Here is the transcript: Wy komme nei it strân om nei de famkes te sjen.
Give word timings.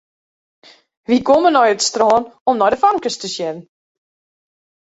Wy 1.07 1.17
komme 1.27 1.49
nei 1.51 1.69
it 1.73 1.85
strân 1.89 2.23
om 2.49 2.55
nei 2.59 2.69
de 2.71 2.77
famkes 2.83 3.15
te 3.17 3.27
sjen. 3.35 3.57